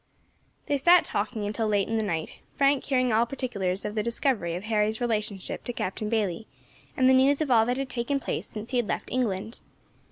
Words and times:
They 0.65 0.77
sat 0.77 1.05
talking 1.05 1.45
until 1.45 1.67
late 1.67 1.87
in 1.87 1.95
the 1.99 2.03
night, 2.03 2.39
Frank 2.55 2.83
hearing 2.85 3.13
all 3.13 3.27
particulars 3.27 3.85
of 3.85 3.93
the 3.93 4.01
discovery 4.01 4.55
of 4.55 4.63
Harry's 4.63 4.99
relationship 4.99 5.63
to 5.65 5.73
Captain 5.73 6.09
Bayley, 6.09 6.47
and 6.97 7.07
the 7.07 7.13
news 7.13 7.39
of 7.39 7.51
all 7.51 7.67
that 7.67 7.77
had 7.77 7.89
taken 7.91 8.19
place 8.19 8.47
since 8.47 8.71
he 8.71 8.77
had 8.77 8.87
left 8.87 9.11
England. 9.11 9.61